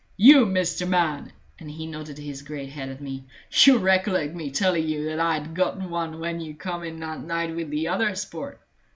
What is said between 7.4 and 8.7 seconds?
with the other sport?